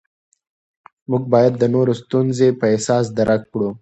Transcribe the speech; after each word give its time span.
موږ 1.09 1.23
باید 1.33 1.53
د 1.57 1.63
نورو 1.75 1.93
ستونزې 2.01 2.47
په 2.59 2.65
احساس 2.73 3.05
درک 3.17 3.41
کړو 3.51 3.69